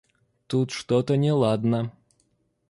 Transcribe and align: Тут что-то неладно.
Тут 0.47 0.71
что-то 0.71 1.15
неладно. 1.15 1.91